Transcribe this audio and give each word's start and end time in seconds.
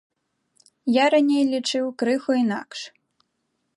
Я 0.95 1.03
раней 1.15 1.43
лічыў 1.53 1.85
крыху 2.03 2.31
інакш. 2.43 2.79